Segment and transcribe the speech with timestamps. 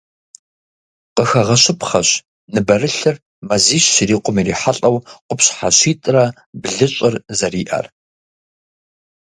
[1.15, 2.09] Къыхэгъэщыпхъэщ
[2.53, 3.15] ныбэрылъыр
[3.47, 6.23] мазищ щрикъум ирихьэлӏэу къупщхьэ щитӏрэ
[6.61, 7.85] блыщӏыр зэриӏэр.